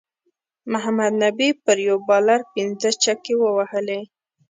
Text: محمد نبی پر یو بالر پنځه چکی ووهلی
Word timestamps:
محمد 0.71 1.11
نبی 1.23 1.49
پر 1.63 1.77
یو 1.87 1.97
بالر 2.07 2.41
پنځه 2.53 2.89
چکی 3.03 3.33
ووهلی 3.37 4.01